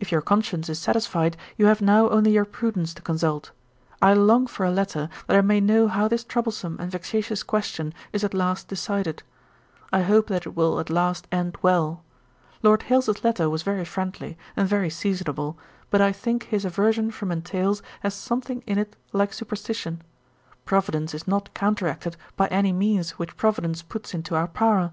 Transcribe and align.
If 0.00 0.10
your 0.10 0.22
conscience 0.22 0.70
is 0.70 0.78
satisfied, 0.78 1.36
you 1.58 1.66
have 1.66 1.82
now 1.82 2.08
only 2.08 2.30
your 2.32 2.46
prudence 2.46 2.94
to 2.94 3.02
consult. 3.02 3.50
I 4.00 4.14
long 4.14 4.46
for 4.46 4.64
a 4.64 4.70
letter, 4.70 5.10
that 5.26 5.36
I 5.36 5.42
may 5.42 5.60
know 5.60 5.86
how 5.86 6.08
this 6.08 6.24
troublesome 6.24 6.78
and 6.80 6.90
vexatious 6.90 7.42
question 7.42 7.92
is 8.10 8.24
at 8.24 8.32
last 8.32 8.68
decided. 8.68 9.22
I 9.92 10.00
hope 10.00 10.28
that 10.28 10.46
it 10.46 10.56
will 10.56 10.80
at 10.80 10.88
last 10.88 11.28
end 11.30 11.58
well. 11.60 12.02
Lord 12.62 12.84
Hailes's 12.84 13.22
letter 13.22 13.50
was 13.50 13.62
very 13.64 13.84
friendly, 13.84 14.38
and 14.56 14.66
very 14.66 14.88
seasonable, 14.88 15.58
but 15.90 16.00
I 16.00 16.10
think 16.10 16.44
his 16.44 16.64
aversion 16.64 17.10
from 17.10 17.30
entails 17.30 17.82
has 18.00 18.14
something 18.14 18.64
in 18.66 18.78
it 18.78 18.96
like 19.12 19.34
superstition. 19.34 20.00
Providence 20.64 21.12
is 21.12 21.28
not 21.28 21.52
counteracted 21.52 22.16
by 22.34 22.46
any 22.46 22.72
means 22.72 23.18
which 23.18 23.36
Providence 23.36 23.82
puts 23.82 24.14
into 24.14 24.34
our 24.36 24.48
power. 24.48 24.92